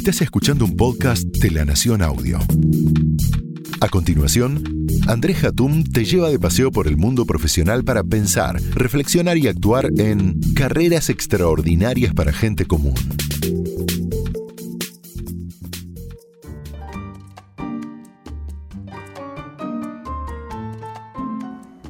Estás 0.00 0.22
escuchando 0.22 0.64
un 0.64 0.76
podcast 0.76 1.24
de 1.24 1.50
La 1.50 1.66
Nación 1.66 2.00
Audio. 2.00 2.38
A 3.82 3.88
continuación, 3.90 4.86
Andrés 5.06 5.44
Hatum 5.44 5.84
te 5.84 6.06
lleva 6.06 6.30
de 6.30 6.38
paseo 6.38 6.72
por 6.72 6.88
el 6.88 6.96
mundo 6.96 7.26
profesional 7.26 7.84
para 7.84 8.02
pensar, 8.02 8.62
reflexionar 8.72 9.36
y 9.36 9.46
actuar 9.46 9.90
en 9.98 10.40
carreras 10.54 11.10
extraordinarias 11.10 12.14
para 12.14 12.32
gente 12.32 12.64
común. 12.64 12.94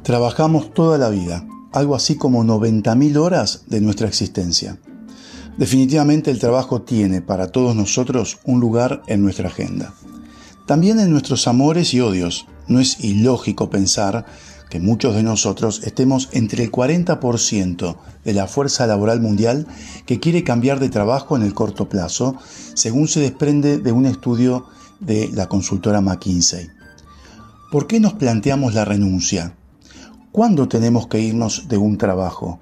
Trabajamos 0.03 0.75
toda 0.75 0.99
la 0.99 1.11
vida, 1.11 1.47
algo 1.73 1.95
así 1.95 2.17
como 2.17 2.43
90.000 2.43 3.17
horas 3.19 3.67
de 3.69 3.81
nuestra 3.81 4.09
existencia. 4.09 4.81
Definitivamente 5.61 6.31
el 6.31 6.39
trabajo 6.39 6.81
tiene 6.81 7.21
para 7.21 7.49
todos 7.49 7.77
nosotros 7.77 8.39
un 8.45 8.61
lugar 8.61 9.03
en 9.09 9.21
nuestra 9.21 9.49
agenda. 9.49 9.93
También 10.67 10.99
en 10.99 11.11
nuestros 11.11 11.47
amores 11.47 11.93
y 11.93 12.01
odios. 12.01 12.47
No 12.67 12.81
es 12.81 13.05
ilógico 13.05 13.69
pensar 13.69 14.25
que 14.71 14.81
muchos 14.81 15.15
de 15.15 15.23
nosotros 15.23 15.83
estemos 15.85 16.31
entre 16.33 16.65
el 16.65 16.73
40% 16.73 17.97
de 18.25 18.33
la 18.33 18.47
fuerza 18.47 18.87
laboral 18.87 19.21
mundial 19.21 19.67
que 20.07 20.19
quiere 20.19 20.45
cambiar 20.45 20.81
de 20.81 20.89
trabajo 20.89 21.37
en 21.37 21.43
el 21.43 21.53
corto 21.53 21.91
plazo, 21.91 22.37
según 22.73 23.07
se 23.07 23.21
desprende 23.21 23.77
de 23.77 23.93
un 23.93 24.07
estudio 24.07 24.65
de 24.99 25.29
la 25.35 25.47
consultora 25.47 26.01
McKinsey. 26.01 26.71
¿Por 27.71 27.87
qué 27.87 28.01
nos 28.01 28.15
planteamos 28.15 28.73
la 28.73 28.87
renuncia? 28.87 29.57
¿Cuándo 30.33 30.69
tenemos 30.69 31.07
que 31.07 31.21
irnos 31.21 31.69
de 31.69 31.77
un 31.77 31.99
trabajo? 31.99 32.61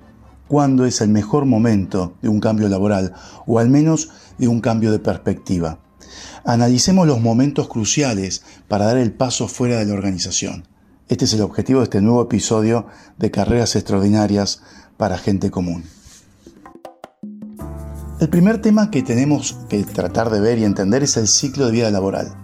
¿Cuándo 0.48 0.86
es 0.86 1.02
el 1.02 1.10
mejor 1.10 1.44
momento 1.44 2.14
de 2.22 2.30
un 2.30 2.40
cambio 2.40 2.70
laboral 2.70 3.12
o 3.46 3.58
al 3.58 3.68
menos 3.68 4.08
de 4.38 4.48
un 4.48 4.60
cambio 4.60 4.90
de 4.90 4.98
perspectiva? 4.98 5.78
Analicemos 6.42 7.06
los 7.06 7.20
momentos 7.20 7.68
cruciales 7.68 8.42
para 8.66 8.86
dar 8.86 8.96
el 8.96 9.12
paso 9.12 9.46
fuera 9.46 9.76
de 9.76 9.84
la 9.84 9.92
organización. 9.92 10.66
Este 11.08 11.26
es 11.26 11.34
el 11.34 11.42
objetivo 11.42 11.80
de 11.80 11.84
este 11.84 12.00
nuevo 12.00 12.22
episodio 12.22 12.86
de 13.18 13.30
Carreras 13.30 13.76
Extraordinarias 13.76 14.62
para 14.96 15.18
Gente 15.18 15.50
Común. 15.50 15.84
El 18.18 18.30
primer 18.30 18.62
tema 18.62 18.90
que 18.90 19.02
tenemos 19.02 19.54
que 19.68 19.84
tratar 19.84 20.30
de 20.30 20.40
ver 20.40 20.58
y 20.58 20.64
entender 20.64 21.02
es 21.02 21.18
el 21.18 21.28
ciclo 21.28 21.66
de 21.66 21.72
vida 21.72 21.90
laboral. 21.90 22.34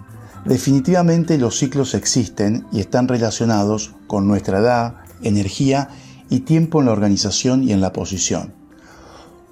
Definitivamente 0.44 1.38
los 1.38 1.58
ciclos 1.58 1.94
existen 1.94 2.66
y 2.70 2.80
están 2.80 3.08
relacionados 3.08 3.94
con 4.06 4.28
nuestra 4.28 4.58
edad, 4.58 4.96
energía 5.22 5.88
y 6.30 6.40
tiempo 6.40 6.80
en 6.80 6.86
la 6.86 6.92
organización 6.92 7.62
y 7.64 7.72
en 7.72 7.80
la 7.80 7.92
posición. 7.92 8.54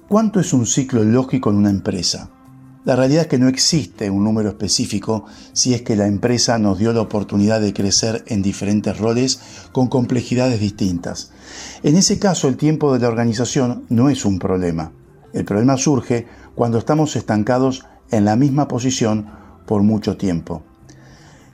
¿Cuánto 0.07 0.39
es 0.39 0.53
un 0.53 0.65
ciclo 0.65 1.03
lógico 1.03 1.49
en 1.49 1.55
una 1.57 1.69
empresa? 1.69 2.29
La 2.85 2.97
realidad 2.97 3.23
es 3.23 3.27
que 3.27 3.39
no 3.39 3.47
existe 3.47 4.09
un 4.09 4.25
número 4.25 4.49
específico 4.49 5.25
si 5.53 5.73
es 5.73 5.83
que 5.83 5.95
la 5.95 6.05
empresa 6.05 6.57
nos 6.59 6.77
dio 6.77 6.91
la 6.91 6.99
oportunidad 6.99 7.61
de 7.61 7.73
crecer 7.73 8.25
en 8.27 8.41
diferentes 8.41 8.97
roles 8.97 9.39
con 9.71 9.87
complejidades 9.87 10.59
distintas. 10.59 11.31
En 11.81 11.95
ese 11.95 12.19
caso 12.19 12.49
el 12.49 12.57
tiempo 12.57 12.91
de 12.93 12.99
la 12.99 13.07
organización 13.07 13.85
no 13.87 14.09
es 14.09 14.25
un 14.25 14.37
problema. 14.37 14.91
El 15.31 15.45
problema 15.45 15.77
surge 15.77 16.27
cuando 16.55 16.77
estamos 16.77 17.15
estancados 17.15 17.85
en 18.11 18.25
la 18.25 18.35
misma 18.35 18.67
posición 18.67 19.27
por 19.65 19.81
mucho 19.81 20.17
tiempo. 20.17 20.63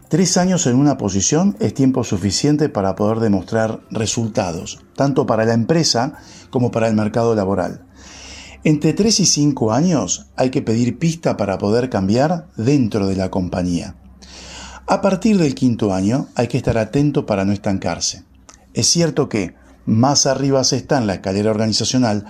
Tres 0.10 0.38
años 0.38 0.66
en 0.66 0.76
una 0.76 0.98
posición 0.98 1.56
es 1.60 1.76
tiempo 1.76 2.04
suficiente 2.04 2.68
para 2.68 2.96
poder 2.96 3.20
demostrar 3.20 3.82
resultados, 3.92 4.80
tanto 4.96 5.28
para 5.28 5.46
la 5.46 5.54
empresa 5.54 6.14
como 6.50 6.72
para 6.72 6.88
el 6.88 6.96
mercado 6.96 7.36
laboral. 7.36 7.86
Entre 8.64 8.94
3 8.94 9.20
y 9.20 9.26
5 9.28 9.72
años 9.72 10.26
hay 10.36 10.50
que 10.50 10.64
pedir 10.64 10.98
pista 10.98 11.38
para 11.38 11.60
poder 11.60 11.92
cambiar 11.92 12.48
dentro 12.58 13.06
de 13.06 13.18
la 13.18 13.30
compañía. 13.30 13.98
A 14.88 15.00
partir 15.02 15.38
del 15.38 15.54
quinto 15.54 15.94
año 15.94 16.28
hay 16.34 16.48
que 16.48 16.58
estar 16.58 16.80
atento 16.80 17.28
para 17.28 17.46
no 17.46 17.54
estancarse. 17.54 18.24
Es 18.74 18.88
cierto 18.88 19.30
que, 19.30 19.54
más 19.86 20.26
arriba 20.26 20.64
se 20.64 20.78
está 20.78 20.98
en 20.98 21.06
la 21.06 21.14
escalera 21.14 21.52
organizacional, 21.52 22.26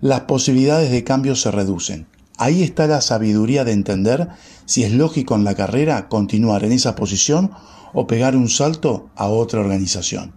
las 0.00 0.20
posibilidades 0.20 0.92
de 0.92 1.02
cambio 1.02 1.34
se 1.34 1.50
reducen. 1.50 2.06
Ahí 2.38 2.62
está 2.62 2.86
la 2.86 3.00
sabiduría 3.00 3.64
de 3.64 3.72
entender 3.72 4.28
si 4.66 4.84
es 4.84 4.92
lógico 4.92 5.34
en 5.34 5.44
la 5.44 5.54
carrera 5.54 6.08
continuar 6.08 6.64
en 6.64 6.72
esa 6.72 6.94
posición 6.94 7.52
o 7.94 8.06
pegar 8.06 8.36
un 8.36 8.48
salto 8.48 9.08
a 9.16 9.28
otra 9.28 9.60
organización. 9.60 10.34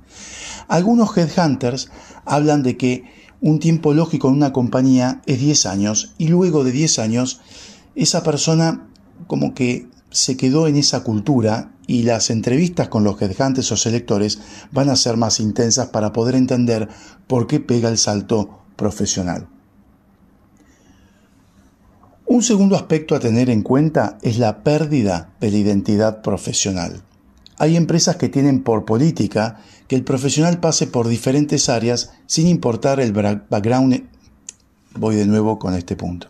Algunos 0.69 1.17
headhunters 1.17 1.89
hablan 2.25 2.63
de 2.63 2.77
que 2.77 3.03
un 3.41 3.59
tiempo 3.59 3.93
lógico 3.93 4.29
en 4.29 4.35
una 4.35 4.53
compañía 4.53 5.21
es 5.25 5.39
10 5.39 5.65
años 5.65 6.13
y 6.17 6.27
luego 6.27 6.63
de 6.63 6.71
10 6.71 6.99
años 6.99 7.41
esa 7.95 8.23
persona 8.23 8.87
como 9.27 9.53
que 9.53 9.87
se 10.09 10.37
quedó 10.37 10.67
en 10.67 10.77
esa 10.77 11.03
cultura 11.03 11.73
y 11.85 12.03
las 12.03 12.29
entrevistas 12.29 12.87
con 12.87 13.03
los 13.03 13.21
headhunters 13.21 13.71
o 13.71 13.77
selectores 13.77 14.39
van 14.71 14.89
a 14.89 14.95
ser 14.95 15.17
más 15.17 15.39
intensas 15.39 15.87
para 15.87 16.13
poder 16.13 16.35
entender 16.35 16.87
por 17.27 17.47
qué 17.47 17.59
pega 17.59 17.89
el 17.89 17.97
salto 17.97 18.61
profesional. 18.75 19.47
Un 22.31 22.43
segundo 22.43 22.75
aspecto 22.75 23.15
a 23.15 23.19
tener 23.19 23.49
en 23.49 23.63
cuenta 23.63 24.19
es 24.21 24.37
la 24.37 24.63
pérdida 24.63 25.31
de 25.41 25.49
la 25.49 25.57
identidad 25.57 26.21
profesional. 26.21 27.01
Hay 27.57 27.75
empresas 27.75 28.17
que 28.17 28.29
tienen 28.29 28.61
por 28.61 28.85
política 28.85 29.61
que 29.87 29.95
el 29.95 30.03
profesional 30.03 30.59
pase 30.59 30.85
por 30.85 31.07
diferentes 31.07 31.69
áreas 31.69 32.11
sin 32.27 32.45
importar 32.45 32.99
el 32.99 33.13
background. 33.13 34.03
Voy 34.93 35.15
de 35.15 35.25
nuevo 35.25 35.57
con 35.57 35.73
este 35.73 35.95
punto. 35.95 36.27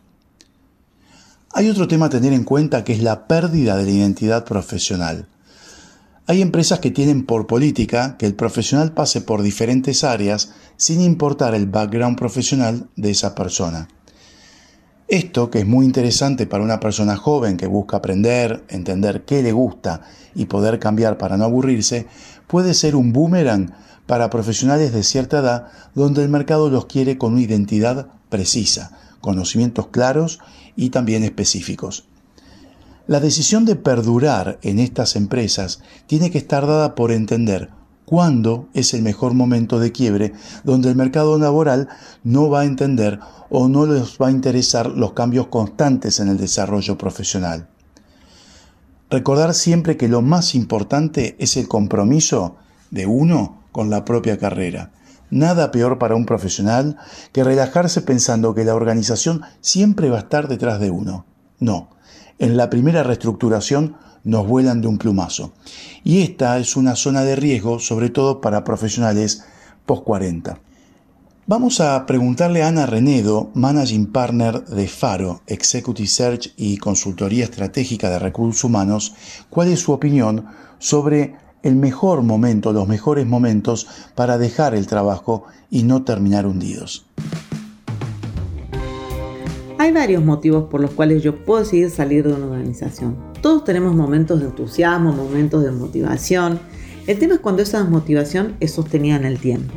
Hay 1.51 1.69
otro 1.69 1.89
tema 1.89 2.05
a 2.05 2.09
tener 2.09 2.31
en 2.31 2.45
cuenta 2.45 2.85
que 2.85 2.93
es 2.93 3.03
la 3.03 3.27
pérdida 3.27 3.75
de 3.75 3.83
la 3.83 3.91
identidad 3.91 4.45
profesional. 4.45 5.27
Hay 6.27 6.41
empresas 6.41 6.79
que 6.79 6.91
tienen 6.91 7.25
por 7.25 7.45
política 7.45 8.15
que 8.17 8.25
el 8.25 8.35
profesional 8.35 8.93
pase 8.93 9.19
por 9.19 9.41
diferentes 9.41 10.05
áreas 10.05 10.53
sin 10.77 11.01
importar 11.01 11.55
el 11.55 11.65
background 11.65 12.17
profesional 12.17 12.87
de 12.95 13.11
esa 13.11 13.35
persona. 13.35 13.89
Esto, 15.09 15.49
que 15.49 15.61
es 15.61 15.65
muy 15.65 15.87
interesante 15.87 16.45
para 16.45 16.63
una 16.63 16.79
persona 16.79 17.17
joven 17.17 17.57
que 17.57 17.65
busca 17.65 17.97
aprender, 17.97 18.63
entender 18.69 19.25
qué 19.25 19.41
le 19.41 19.51
gusta 19.51 20.01
y 20.35 20.45
poder 20.45 20.77
cambiar 20.77 21.17
para 21.17 21.35
no 21.35 21.45
aburrirse, 21.45 22.05
puede 22.45 22.75
ser 22.75 22.95
un 22.95 23.11
boomerang 23.11 23.73
para 24.05 24.29
profesionales 24.29 24.93
de 24.93 25.01
cierta 25.01 25.39
edad 25.39 25.67
donde 25.95 26.21
el 26.21 26.29
mercado 26.29 26.69
los 26.69 26.85
quiere 26.85 27.17
con 27.17 27.33
una 27.33 27.41
identidad 27.41 28.09
precisa, 28.29 28.91
conocimientos 29.19 29.87
claros 29.87 30.41
y 30.75 30.91
también 30.91 31.23
específicos. 31.23 32.05
La 33.07 33.19
decisión 33.19 33.65
de 33.65 33.75
perdurar 33.75 34.59
en 34.61 34.77
estas 34.77 35.15
empresas 35.15 35.81
tiene 36.05 36.29
que 36.29 36.37
estar 36.37 36.67
dada 36.67 36.93
por 36.93 37.11
entender 37.11 37.71
cuándo 38.09 38.69
es 38.73 38.95
el 38.95 39.03
mejor 39.03 39.35
momento 39.35 39.79
de 39.79 39.91
quiebre 39.91 40.33
donde 40.63 40.89
el 40.89 40.95
mercado 40.95 41.37
laboral 41.37 41.89
no 42.23 42.49
va 42.49 42.61
a 42.61 42.65
entender 42.65 43.19
o 43.51 43.67
no 43.67 43.85
les 43.85 44.17
va 44.17 44.29
a 44.29 44.31
interesar 44.31 44.87
los 44.87 45.13
cambios 45.13 45.45
constantes 45.49 46.19
en 46.19 46.27
el 46.27 46.37
desarrollo 46.37 46.97
profesional. 46.97 47.67
Recordar 49.11 49.53
siempre 49.53 49.95
que 49.95 50.07
lo 50.07 50.23
más 50.23 50.55
importante 50.55 51.35
es 51.37 51.55
el 51.55 51.67
compromiso 51.67 52.55
de 52.89 53.05
uno 53.05 53.61
con 53.71 53.91
la 53.91 54.05
propia 54.05 54.39
carrera. 54.39 54.91
Nada 55.29 55.69
peor 55.69 55.99
para 55.99 56.15
un 56.15 56.25
profesional 56.25 56.97
que 57.31 57.43
relajarse 57.43 58.01
pensando 58.01 58.55
que 58.55 58.65
la 58.65 58.73
organización 58.73 59.43
siempre 59.61 60.09
va 60.09 60.17
a 60.17 60.21
estar 60.21 60.47
detrás 60.47 60.79
de 60.79 60.89
uno. 60.89 61.27
No, 61.59 61.91
en 62.39 62.57
la 62.57 62.71
primera 62.71 63.03
reestructuración 63.03 63.97
nos 64.23 64.47
vuelan 64.47 64.81
de 64.81 64.87
un 64.87 64.97
plumazo. 64.97 65.53
Y 66.03 66.21
esta 66.21 66.57
es 66.57 66.75
una 66.75 66.95
zona 66.95 67.23
de 67.23 67.35
riesgo, 67.35 67.79
sobre 67.79 68.09
todo 68.09 68.41
para 68.41 68.63
profesionales 68.63 69.43
post 69.85 70.03
40. 70.03 70.59
Vamos 71.47 71.81
a 71.81 72.05
preguntarle 72.05 72.61
a 72.61 72.67
Ana 72.67 72.85
Renedo, 72.85 73.49
Managing 73.55 74.11
Partner 74.11 74.63
de 74.65 74.87
Faro, 74.87 75.41
Executive 75.47 76.07
Search 76.07 76.53
y 76.57 76.77
Consultoría 76.77 77.43
Estratégica 77.43 78.11
de 78.11 78.19
Recursos 78.19 78.63
Humanos, 78.63 79.15
cuál 79.49 79.69
es 79.69 79.79
su 79.79 79.91
opinión 79.91 80.45
sobre 80.77 81.37
el 81.63 81.75
mejor 81.75 82.21
momento, 82.21 82.71
los 82.71 82.87
mejores 82.87 83.25
momentos 83.25 83.87
para 84.13 84.37
dejar 84.37 84.75
el 84.75 84.85
trabajo 84.85 85.45
y 85.71 85.81
no 85.81 86.03
terminar 86.03 86.45
hundidos. 86.45 87.07
Hay 89.79 89.91
varios 89.91 90.23
motivos 90.23 90.65
por 90.69 90.81
los 90.81 90.91
cuales 90.91 91.23
yo 91.23 91.43
puedo 91.45 91.63
decidir 91.63 91.89
salir 91.89 92.27
de 92.27 92.33
una 92.33 92.45
organización. 92.45 93.28
Todos 93.41 93.63
tenemos 93.63 93.95
momentos 93.95 94.41
de 94.41 94.47
entusiasmo, 94.47 95.13
momentos 95.13 95.63
de 95.63 95.71
motivación. 95.71 96.59
El 97.07 97.19
tema 97.19 97.35
es 97.35 97.39
cuando 97.39 97.61
esa 97.61 97.85
motivación 97.85 98.57
es 98.59 98.73
sostenida 98.73 99.15
en 99.15 99.23
el 99.23 99.39
tiempo. 99.39 99.73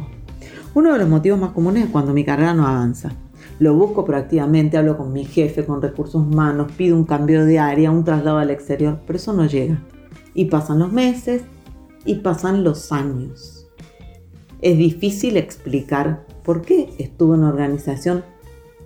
Uno 0.75 0.93
de 0.93 0.99
los 0.99 1.09
motivos 1.09 1.39
más 1.39 1.53
comunes 1.53 1.85
es 1.85 1.91
cuando 1.91 2.13
mi 2.13 2.25
carrera 2.25 2.55
no 2.55 2.67
avanza. 2.67 3.13
Lo 3.61 3.75
busco 3.75 4.05
proactivamente, 4.05 4.79
hablo 4.79 4.97
con 4.97 5.13
mi 5.13 5.25
jefe, 5.25 5.65
con 5.65 5.81
recursos 5.81 6.23
humanos, 6.27 6.73
pido 6.77 6.97
un 6.97 7.05
cambio 7.05 7.45
de 7.45 7.61
área, 7.61 7.93
un 7.93 8.05
traslado 8.05 8.39
al 8.39 8.51
exterior, 8.51 9.01
pero 9.07 9.17
eso 9.17 9.33
no 9.33 9.47
llega. 9.47 9.79
Y 10.35 10.47
pasan 10.47 10.81
los 10.81 10.93
meses 10.93 11.43
y 12.05 12.17
pasan 12.17 12.65
los 12.65 12.91
años. 12.91 13.69
Es 14.61 14.77
difícil 14.77 15.37
explicar 15.37 16.27
por 16.43 16.63
qué 16.63 16.93
estuve 16.99 17.37
en 17.37 17.43
una 17.43 17.51
organización 17.51 18.25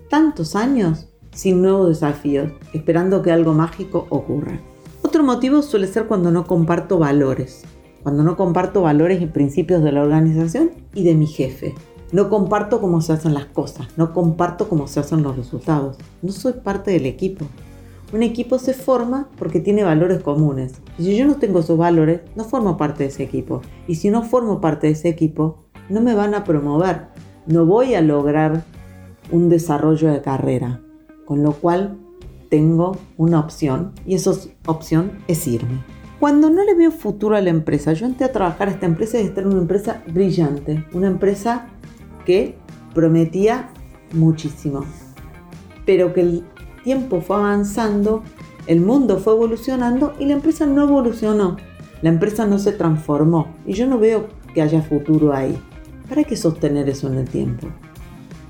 tantos 0.09 0.55
años 0.55 1.07
sin 1.37 1.61
nuevos 1.61 1.87
desafíos, 1.89 2.51
esperando 2.73 3.21
que 3.21 3.31
algo 3.31 3.53
mágico 3.53 4.07
ocurra. 4.09 4.59
Otro 5.03 5.23
motivo 5.23 5.61
suele 5.61 5.85
ser 5.85 6.07
cuando 6.07 6.31
no 6.31 6.47
comparto 6.47 6.97
valores, 6.97 7.63
cuando 8.01 8.23
no 8.23 8.35
comparto 8.35 8.81
valores 8.81 9.21
y 9.21 9.27
principios 9.27 9.83
de 9.83 9.91
la 9.91 10.01
organización 10.01 10.71
y 10.95 11.03
de 11.03 11.13
mi 11.13 11.27
jefe. 11.27 11.75
No 12.11 12.29
comparto 12.29 12.81
cómo 12.81 13.01
se 13.01 13.13
hacen 13.13 13.35
las 13.35 13.45
cosas, 13.45 13.87
no 13.97 14.13
comparto 14.13 14.67
cómo 14.67 14.87
se 14.87 14.99
hacen 14.99 15.21
los 15.21 15.37
resultados. 15.37 15.97
No 16.23 16.31
soy 16.31 16.53
parte 16.53 16.89
del 16.89 17.05
equipo. 17.05 17.45
Un 18.11 18.23
equipo 18.23 18.57
se 18.57 18.73
forma 18.73 19.29
porque 19.37 19.59
tiene 19.59 19.83
valores 19.83 20.23
comunes. 20.23 20.81
Y 20.97 21.03
si 21.03 21.17
yo 21.17 21.27
no 21.27 21.35
tengo 21.35 21.59
esos 21.59 21.77
valores, 21.77 22.21
no 22.35 22.45
formo 22.45 22.77
parte 22.77 23.03
de 23.03 23.09
ese 23.09 23.23
equipo. 23.23 23.61
Y 23.87 23.95
si 23.95 24.09
no 24.09 24.23
formo 24.23 24.59
parte 24.59 24.87
de 24.87 24.93
ese 24.93 25.09
equipo, 25.09 25.65
no 25.87 26.01
me 26.01 26.15
van 26.15 26.33
a 26.33 26.43
promover. 26.43 27.09
No 27.45 27.67
voy 27.67 27.93
a 27.93 28.01
lograr 28.01 28.63
un 29.31 29.49
desarrollo 29.49 30.11
de 30.11 30.21
carrera. 30.21 30.81
Con 31.27 31.43
lo 31.43 31.51
cual 31.51 31.97
tengo 32.49 32.97
una 33.17 33.39
opción 33.39 33.91
y 34.05 34.15
esa 34.15 34.31
opción 34.65 35.11
es 35.27 35.45
irme. 35.45 35.83
Cuando 36.19 36.49
no 36.49 36.63
le 36.63 36.73
veo 36.73 36.89
futuro 36.89 37.35
a 37.35 37.41
la 37.41 37.51
empresa, 37.51 37.93
yo 37.93 38.07
entré 38.07 38.25
a 38.25 38.31
trabajar 38.31 38.69
a 38.69 38.71
esta 38.71 38.87
empresa 38.87 39.19
y 39.19 39.25
estar 39.25 39.43
en 39.43 39.51
una 39.51 39.61
empresa 39.61 40.01
brillante, 40.07 40.83
una 40.93 41.07
empresa 41.07 41.67
que 42.25 42.55
prometía 42.95 43.69
muchísimo, 44.13 44.83
pero 45.85 46.13
que 46.13 46.21
el 46.21 46.43
tiempo 46.83 47.21
fue 47.21 47.35
avanzando, 47.35 48.23
el 48.65 48.81
mundo 48.81 49.19
fue 49.19 49.33
evolucionando 49.33 50.13
y 50.19 50.25
la 50.25 50.33
empresa 50.33 50.65
no 50.65 50.83
evolucionó, 50.83 51.57
la 52.01 52.09
empresa 52.09 52.47
no 52.47 52.57
se 52.57 52.71
transformó 52.71 53.47
y 53.65 53.73
yo 53.73 53.85
no 53.85 53.99
veo 53.99 54.27
que 54.53 54.61
haya 54.61 54.81
futuro 54.81 55.33
ahí. 55.33 55.61
¿Para 56.09 56.23
qué 56.23 56.35
sostener 56.35 56.89
eso 56.89 57.07
en 57.07 57.19
el 57.19 57.29
tiempo? 57.29 57.67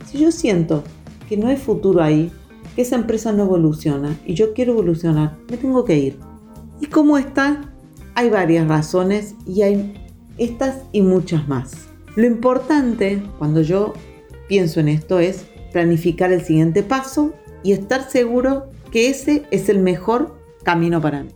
Si 0.05 0.19
yo 0.19 0.31
siento 0.31 0.83
que 1.27 1.35
no 1.35 1.47
hay 1.47 1.57
futuro 1.57 2.01
ahí, 2.01 2.31
que 2.77 2.83
esa 2.83 2.95
empresa 2.95 3.31
no 3.31 3.45
evoluciona 3.45 4.19
y 4.23 4.35
yo 4.35 4.53
quiero 4.53 4.73
evolucionar, 4.73 5.35
me 5.49 5.57
tengo 5.57 5.83
que 5.83 5.97
ir. 5.97 6.19
Y 6.79 6.85
como 6.85 7.17
está, 7.17 7.73
hay 8.13 8.29
varias 8.29 8.67
razones 8.67 9.33
y 9.47 9.63
hay 9.63 9.95
estas 10.37 10.83
y 10.91 11.01
muchas 11.01 11.47
más. 11.47 11.71
Lo 12.15 12.27
importante 12.27 13.23
cuando 13.39 13.61
yo 13.61 13.93
pienso 14.47 14.79
en 14.79 14.89
esto 14.89 15.17
es 15.17 15.47
planificar 15.73 16.31
el 16.31 16.45
siguiente 16.45 16.83
paso 16.83 17.33
y 17.63 17.71
estar 17.71 18.11
seguro 18.11 18.67
que 18.91 19.09
ese 19.09 19.47
es 19.49 19.69
el 19.69 19.79
mejor 19.79 20.39
camino 20.61 21.01
para 21.01 21.23
mí. 21.23 21.29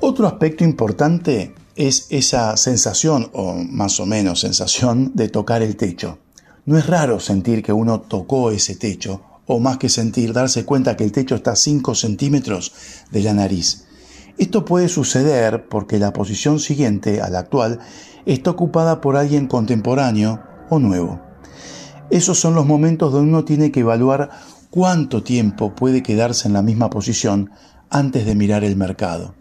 Otro 0.00 0.26
aspecto 0.26 0.64
importante 0.64 1.52
es 1.76 2.06
esa 2.08 2.56
sensación, 2.56 3.28
o 3.34 3.52
más 3.56 4.00
o 4.00 4.06
menos 4.06 4.40
sensación, 4.40 5.12
de 5.14 5.28
tocar 5.28 5.60
el 5.60 5.76
techo. 5.76 6.18
No 6.64 6.78
es 6.78 6.86
raro 6.86 7.20
sentir 7.20 7.62
que 7.62 7.74
uno 7.74 8.00
tocó 8.00 8.50
ese 8.50 8.74
techo, 8.74 9.20
o 9.48 9.58
más 9.58 9.78
que 9.78 9.88
sentir, 9.88 10.32
darse 10.32 10.64
cuenta 10.64 10.96
que 10.96 11.02
el 11.02 11.10
techo 11.10 11.34
está 11.34 11.52
a 11.52 11.56
5 11.56 11.96
centímetros 11.96 12.72
de 13.10 13.22
la 13.22 13.34
nariz. 13.34 13.86
Esto 14.36 14.64
puede 14.64 14.88
suceder 14.88 15.68
porque 15.68 15.98
la 15.98 16.12
posición 16.12 16.60
siguiente 16.60 17.20
a 17.20 17.28
la 17.28 17.40
actual 17.40 17.80
está 18.24 18.50
ocupada 18.50 19.00
por 19.00 19.16
alguien 19.16 19.48
contemporáneo 19.48 20.44
o 20.68 20.78
nuevo. 20.78 21.20
Esos 22.10 22.38
son 22.38 22.54
los 22.54 22.66
momentos 22.66 23.12
donde 23.12 23.30
uno 23.30 23.44
tiene 23.44 23.72
que 23.72 23.80
evaluar 23.80 24.30
cuánto 24.70 25.22
tiempo 25.22 25.74
puede 25.74 26.02
quedarse 26.02 26.46
en 26.46 26.54
la 26.54 26.62
misma 26.62 26.90
posición 26.90 27.50
antes 27.90 28.26
de 28.26 28.34
mirar 28.34 28.64
el 28.64 28.76
mercado. 28.76 29.34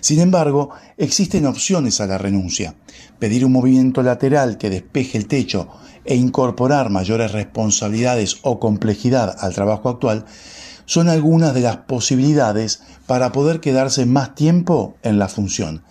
Sin 0.00 0.20
embargo, 0.20 0.70
existen 0.96 1.46
opciones 1.46 2.00
a 2.00 2.06
la 2.06 2.18
renuncia. 2.18 2.74
Pedir 3.18 3.44
un 3.44 3.52
movimiento 3.52 4.02
lateral 4.02 4.58
que 4.58 4.70
despeje 4.70 5.18
el 5.18 5.26
techo 5.26 5.68
e 6.04 6.16
incorporar 6.16 6.90
mayores 6.90 7.32
responsabilidades 7.32 8.38
o 8.42 8.58
complejidad 8.58 9.36
al 9.38 9.54
trabajo 9.54 9.88
actual 9.88 10.24
son 10.84 11.08
algunas 11.08 11.54
de 11.54 11.60
las 11.60 11.78
posibilidades 11.78 12.82
para 13.06 13.32
poder 13.32 13.60
quedarse 13.60 14.06
más 14.06 14.34
tiempo 14.34 14.96
en 15.02 15.18
la 15.18 15.28
función. 15.28 15.84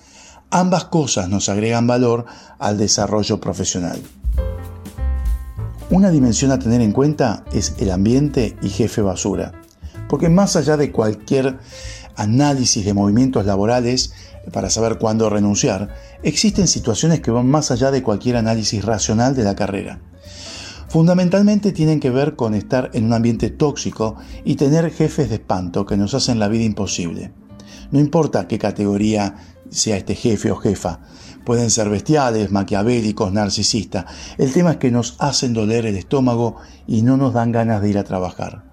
Ambas 0.49 0.85
cosas 0.85 1.29
nos 1.29 1.47
agregan 1.49 1.87
valor 1.87 2.25
al 2.59 2.77
desarrollo 2.77 3.39
profesional. 3.39 4.01
Una 5.89 6.09
dimensión 6.09 6.51
a 6.51 6.59
tener 6.59 6.81
en 6.81 6.91
cuenta 6.91 7.43
es 7.53 7.75
el 7.79 7.91
ambiente 7.91 8.57
y 8.61 8.69
jefe 8.69 9.01
basura, 9.01 9.53
porque 10.09 10.29
más 10.29 10.55
allá 10.55 10.77
de 10.77 10.91
cualquier 10.91 11.57
análisis 12.15 12.85
de 12.85 12.93
movimientos 12.93 13.45
laborales 13.45 14.13
para 14.51 14.69
saber 14.69 14.97
cuándo 14.97 15.29
renunciar, 15.29 15.93
existen 16.23 16.67
situaciones 16.67 17.21
que 17.21 17.31
van 17.31 17.47
más 17.47 17.71
allá 17.71 17.91
de 17.91 18.03
cualquier 18.03 18.37
análisis 18.37 18.83
racional 18.83 19.35
de 19.35 19.43
la 19.43 19.55
carrera. 19.55 19.99
Fundamentalmente 20.87 21.71
tienen 21.71 21.99
que 21.99 22.09
ver 22.09 22.35
con 22.35 22.53
estar 22.53 22.91
en 22.93 23.05
un 23.05 23.13
ambiente 23.13 23.49
tóxico 23.49 24.17
y 24.43 24.55
tener 24.55 24.91
jefes 24.91 25.29
de 25.29 25.35
espanto 25.35 25.85
que 25.85 25.95
nos 25.95 26.13
hacen 26.13 26.37
la 26.37 26.49
vida 26.49 26.65
imposible. 26.65 27.31
No 27.91 27.99
importa 27.99 28.47
qué 28.47 28.59
categoría 28.59 29.35
sea 29.69 29.95
este 29.95 30.15
jefe 30.15 30.51
o 30.51 30.57
jefa, 30.57 30.99
pueden 31.45 31.71
ser 31.71 31.89
bestiales, 31.89 32.51
maquiavélicos, 32.51 33.31
narcisistas. 33.31 34.05
El 34.37 34.51
tema 34.51 34.71
es 34.71 34.77
que 34.77 34.91
nos 34.91 35.15
hacen 35.19 35.53
doler 35.53 35.85
el 35.85 35.95
estómago 35.95 36.57
y 36.87 37.03
no 37.03 37.15
nos 37.15 37.33
dan 37.33 37.53
ganas 37.53 37.81
de 37.81 37.89
ir 37.89 37.97
a 37.97 38.03
trabajar. 38.03 38.69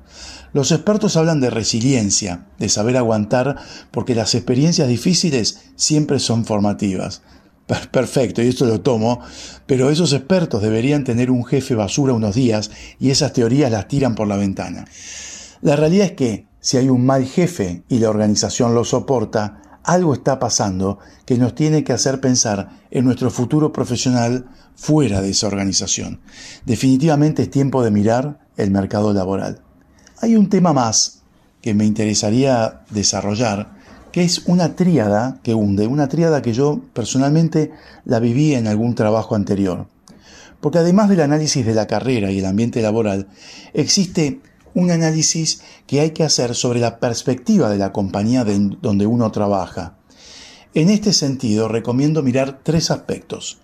Los 0.53 0.73
expertos 0.73 1.17
hablan 1.17 1.41
de 1.41 1.51
resiliencia, 1.51 2.47
de 2.59 2.69
saber 2.69 2.97
aguantar, 2.97 3.57
porque 3.93 4.17
las 4.17 4.35
experiencias 4.35 4.89
difíciles 4.89 5.71
siempre 5.77 6.19
son 6.19 6.45
formativas 6.45 7.23
perfecto, 7.93 8.43
y 8.43 8.49
esto 8.49 8.65
lo 8.65 8.81
tomo, 8.81 9.21
pero 9.67 9.91
esos 9.91 10.13
expertos 10.13 10.63
deberían 10.63 11.05
tener 11.05 11.31
un 11.31 11.45
jefe 11.45 11.75
basura 11.75 12.15
unos 12.15 12.35
días 12.35 12.71
y 12.99 13.11
esas 13.11 13.33
teorías 13.33 13.71
las 13.71 13.89
tiran 13.89 14.15
por 14.15 14.27
la 14.27 14.37
ventana. 14.37 14.87
La 15.61 15.77
realidad 15.77 16.07
es 16.07 16.13
que 16.13 16.47
si 16.61 16.77
hay 16.77 16.89
un 16.89 17.05
mal 17.05 17.27
jefe 17.27 17.83
y 17.89 17.99
la 17.99 18.11
organización 18.11 18.75
lo 18.75 18.85
soporta, 18.85 19.63
algo 19.85 20.15
está 20.15 20.39
pasando 20.39 20.99
que 21.25 21.39
nos 21.39 21.55
tiene 21.55 21.85
que 21.85 21.93
hacer 21.93 22.21
pensar 22.21 22.81
en 22.91 23.05
nuestro 23.05 23.31
futuro 23.31 23.73
profesional 23.73 24.47
fuera 24.75 25.21
de 25.21 25.31
esa 25.31 25.47
organización. 25.47 26.21
Definitivamente 26.67 27.43
es 27.43 27.51
tiempo 27.51 27.83
de 27.83 27.91
mirar 27.91 28.41
el 28.57 28.71
mercado 28.71 29.13
laboral. 29.13 29.63
Hay 30.21 30.37
un 30.37 30.49
tema 30.49 30.73
más 30.73 31.23
que 31.63 31.75
me 31.75 31.85
interesaría 31.85 32.83
desarrollar 32.91 33.78
que 34.13 34.23
es 34.23 34.43
una 34.47 34.75
tríada 34.77 35.41
que 35.43 35.55
hunde, 35.55 35.87
una 35.87 36.09
tríada 36.09 36.43
que 36.43 36.53
yo 36.53 36.81
personalmente 36.93 37.73
la 38.05 38.21
viví 38.21 38.55
en 38.55 38.67
algún 38.67 38.95
trabajo 38.95 39.35
anterior. 39.35 39.87
Porque 40.61 40.79
además 40.79 41.09
del 41.09 41.21
análisis 41.21 41.65
de 41.65 41.75
la 41.75 41.87
carrera 41.87 42.31
y 42.31 42.39
el 42.39 42.47
ambiente 42.47 42.83
laboral, 42.83 43.29
existe 43.75 44.41
un 44.75 44.91
análisis 44.91 45.63
que 45.87 46.01
hay 46.01 46.11
que 46.11 46.25
hacer 46.25 46.55
sobre 46.55 46.81
la 46.81 46.99
perspectiva 46.99 47.69
de 47.71 47.79
la 47.79 47.93
compañía 47.93 48.45
donde 48.45 49.07
uno 49.07 49.31
trabaja. 49.31 49.99
En 50.75 50.89
este 50.91 51.13
sentido, 51.13 51.69
recomiendo 51.69 52.23
mirar 52.23 52.61
tres 52.63 52.91
aspectos, 52.91 53.59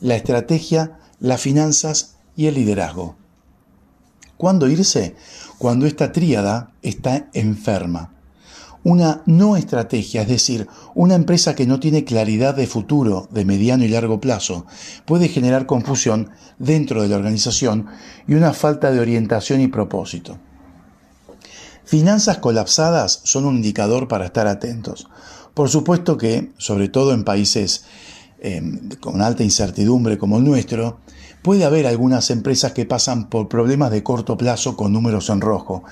la 0.00 0.16
estrategia, 0.16 0.98
las 1.18 1.40
finanzas 1.40 2.16
y 2.36 2.46
el 2.46 2.54
liderazgo. 2.54 3.16
¿Cuándo 4.36 4.68
irse? 4.68 5.14
Cuando 5.58 5.86
esta 5.86 6.12
tríada 6.12 6.72
está 6.82 7.28
enferma 7.32 8.19
una 8.82 9.22
no 9.26 9.56
estrategia, 9.56 10.22
es 10.22 10.28
decir, 10.28 10.66
una 10.94 11.14
empresa 11.14 11.54
que 11.54 11.66
no 11.66 11.80
tiene 11.80 12.04
claridad 12.04 12.54
de 12.54 12.66
futuro 12.66 13.28
de 13.30 13.44
mediano 13.44 13.84
y 13.84 13.88
largo 13.88 14.20
plazo, 14.20 14.66
puede 15.04 15.28
generar 15.28 15.66
confusión 15.66 16.30
dentro 16.58 17.02
de 17.02 17.08
la 17.08 17.16
organización 17.16 17.86
y 18.26 18.34
una 18.34 18.52
falta 18.52 18.90
de 18.90 19.00
orientación 19.00 19.60
y 19.60 19.68
propósito. 19.68 20.38
Finanzas 21.84 22.38
colapsadas 22.38 23.20
son 23.24 23.46
un 23.46 23.56
indicador 23.56 24.06
para 24.06 24.26
estar 24.26 24.46
atentos. 24.46 25.08
Por 25.54 25.68
supuesto 25.68 26.16
que, 26.16 26.52
sobre 26.56 26.88
todo 26.88 27.12
en 27.12 27.24
países 27.24 27.84
em, 28.38 28.88
con 29.00 29.20
alta 29.20 29.42
incertidumbre 29.42 30.16
como 30.16 30.38
el 30.38 30.44
nuestro, 30.44 31.00
puede 31.42 31.64
haber 31.64 31.86
algunas 31.86 32.30
empresas 32.30 32.72
que 32.72 32.86
pasan 32.86 33.28
por 33.28 33.48
problemas 33.48 33.90
de 33.90 34.02
corto 34.02 34.36
plazo 34.36 34.76
con 34.76 34.92
números 34.92 35.30
en 35.30 35.40
rojo, 35.40 35.82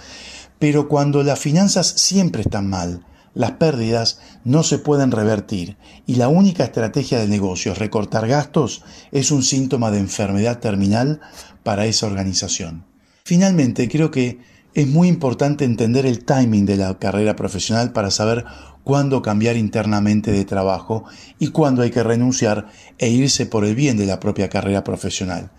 pero 0.59 0.89
cuando 0.89 1.23
las 1.23 1.39
finanzas 1.39 1.87
siempre 1.87 2.43
están 2.43 2.69
mal, 2.69 3.05
las 3.35 3.53
pérdidas 3.53 4.21
no 4.45 4.63
se 4.63 4.79
pueden 4.79 5.13
revertir 5.13 5.77
y 6.07 6.17
la 6.17 6.29
única 6.29 6.65
estrategia 6.65 7.19
de 7.19 7.29
negocio, 7.29 7.75
recortar 7.75 8.27
gastos, 8.27 8.83
es 9.13 9.31
un 9.31 9.43
síntoma 9.43 9.91
de 9.91 9.99
enfermedad 9.99 10.59
terminal 10.59 11.21
para 11.63 11.87
esa 11.87 12.07
organización. 12.07 12.85
Finalmente, 13.25 13.89
creo 13.89 14.11
que 14.11 14.39
es 14.75 14.87
muy 14.87 15.09
importante 15.09 15.65
entender 15.65 16.07
el 16.07 16.25
timing 16.25 16.67
de 16.67 16.77
la 16.77 16.99
carrera 16.99 17.37
profesional 17.37 17.93
para 17.93 18.11
saber 18.11 18.45
cuándo 18.85 19.23
cambiar 19.23 19.57
internamente 19.57 20.33
de 20.33 20.45
trabajo 20.45 21.05
y 21.39 21.49
cuándo 21.49 21.83
hay 21.83 21.91
que 21.91 22.03
renunciar 22.03 22.69
e 22.97 23.09
irse 23.09 23.47
por 23.47 23.65
el 23.65 23.75
bien 23.75 23.97
de 23.97 24.07
la 24.07 24.19
propia 24.19 24.49
carrera 24.49 24.83
profesional. 24.83 25.51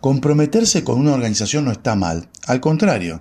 Comprometerse 0.00 0.84
con 0.84 1.00
una 1.00 1.12
organización 1.12 1.64
no 1.64 1.72
está 1.72 1.94
mal, 1.94 2.28
al 2.46 2.60
contrario, 2.60 3.20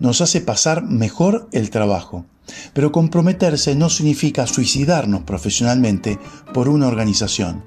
nos 0.00 0.20
hace 0.20 0.40
pasar 0.40 0.82
mejor 0.82 1.48
el 1.52 1.70
trabajo. 1.70 2.24
Pero 2.72 2.92
comprometerse 2.92 3.74
no 3.74 3.90
significa 3.90 4.46
suicidarnos 4.46 5.22
profesionalmente 5.22 6.18
por 6.54 6.68
una 6.68 6.86
organización. 6.86 7.62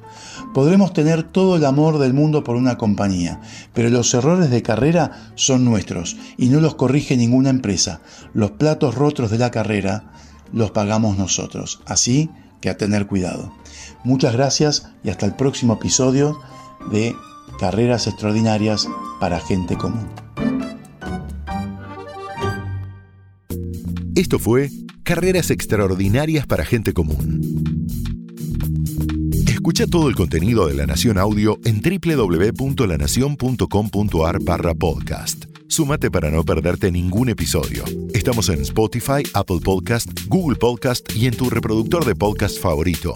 Podremos 0.54 0.92
tener 0.94 1.24
todo 1.24 1.56
el 1.56 1.66
amor 1.66 2.00
del 2.00 2.14
mundo 2.14 2.44
por 2.44 2.56
una 2.56 2.78
compañía, 2.78 3.42
pero 3.74 3.90
los 3.90 4.14
errores 4.14 4.50
de 4.50 4.64
carrera 4.64 5.32
son 5.36 5.64
nuestros 5.64 6.18
y 6.38 6.50
no 6.50 6.60
los 6.60 6.76
corrige 6.76 7.16
ninguna 7.16 7.50
empresa. 7.50 8.02
Los 8.34 8.52
platos 8.52 8.96
rotos 8.96 9.30
de 9.30 9.38
la 9.38 9.52
carrera 9.52 10.12
los 10.52 10.72
pagamos 10.72 11.18
nosotros. 11.18 11.82
Así 11.86 12.30
que 12.60 12.70
a 12.70 12.78
tener 12.78 13.08
cuidado. 13.08 13.54
Muchas 14.04 14.34
gracias 14.34 14.88
y 15.04 15.10
hasta 15.10 15.26
el 15.26 15.36
próximo 15.36 15.74
episodio 15.74 16.40
de 16.92 17.16
Carreras 17.60 18.08
Extraordinarias 18.08 18.88
para 19.20 19.40
Gente 19.40 19.78
Común. 19.78 20.31
Esto 24.22 24.38
fue 24.38 24.70
Carreras 25.02 25.50
Extraordinarias 25.50 26.46
para 26.46 26.64
Gente 26.64 26.94
Común. 26.94 27.42
Escucha 29.48 29.88
todo 29.88 30.10
el 30.10 30.16
contenido 30.16 30.68
de 30.68 30.76
La 30.76 30.86
Nación 30.86 31.18
Audio 31.18 31.58
en 31.66 31.82
www.lanacion.com.ar 31.82 34.44
barra 34.44 34.76
podcast. 34.76 35.46
Súmate 35.68 36.12
para 36.12 36.30
no 36.30 36.46
perderte 36.46 36.92
ningún 36.92 37.30
episodio. 37.30 37.84
Estamos 38.14 38.50
en 38.50 38.62
Spotify, 38.62 39.24
Apple 39.34 39.62
Podcast, 39.64 40.08
Google 40.28 40.60
Podcast 40.60 41.12
y 41.16 41.26
en 41.26 41.36
tu 41.36 41.50
reproductor 41.50 42.06
de 42.06 42.14
podcast 42.14 42.62
favorito. 42.62 43.16